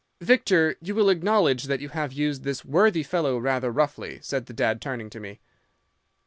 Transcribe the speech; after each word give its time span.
"'"Victor, 0.19 0.77
you 0.81 0.95
will 0.95 1.09
acknowledge 1.11 1.65
that 1.65 1.79
you 1.79 1.89
have 1.89 2.11
used 2.11 2.41
this 2.41 2.65
worthy 2.65 3.03
fellow 3.03 3.37
rather 3.37 3.69
roughly," 3.69 4.17
said 4.23 4.47
the 4.47 4.51
dad, 4.51 4.81
turning 4.81 5.11
to 5.11 5.19
me. 5.19 5.39